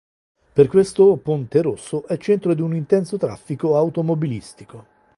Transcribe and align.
Per 0.53 0.65
questo 0.67 1.15
Ponte 1.17 1.61
Rosso 1.61 2.07
è 2.07 2.17
centro 2.17 2.55
di 2.55 2.61
un 2.63 2.73
intenso 2.73 3.19
traffico 3.19 3.77
automobilistico. 3.77 4.87